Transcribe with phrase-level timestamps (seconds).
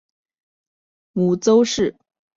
[1.13, 1.95] 母邹氏。